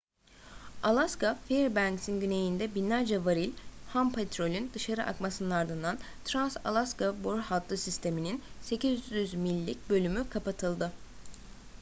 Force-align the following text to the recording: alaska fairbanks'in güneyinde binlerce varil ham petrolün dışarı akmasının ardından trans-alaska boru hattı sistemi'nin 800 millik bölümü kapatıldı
alaska 0.89 1.35
fairbanks'in 1.47 2.19
güneyinde 2.19 2.75
binlerce 2.75 3.25
varil 3.25 3.51
ham 3.87 4.13
petrolün 4.13 4.71
dışarı 4.73 5.03
akmasının 5.05 5.49
ardından 5.51 5.99
trans-alaska 6.25 7.23
boru 7.23 7.41
hattı 7.41 7.77
sistemi'nin 7.77 8.41
800 8.61 9.33
millik 9.33 9.89
bölümü 9.89 10.29
kapatıldı 10.29 10.91